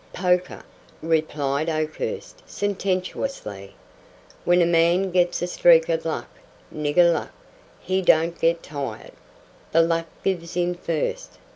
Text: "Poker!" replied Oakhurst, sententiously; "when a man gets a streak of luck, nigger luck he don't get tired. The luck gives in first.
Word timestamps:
"Poker!" 0.13 0.63
replied 1.03 1.69
Oakhurst, 1.69 2.41
sententiously; 2.47 3.75
"when 4.45 4.59
a 4.63 4.65
man 4.65 5.11
gets 5.11 5.43
a 5.43 5.45
streak 5.45 5.89
of 5.89 6.05
luck, 6.05 6.31
nigger 6.73 7.13
luck 7.13 7.33
he 7.79 8.01
don't 8.01 8.39
get 8.41 8.63
tired. 8.63 9.11
The 9.71 9.83
luck 9.83 10.07
gives 10.23 10.57
in 10.57 10.73
first. 10.73 11.37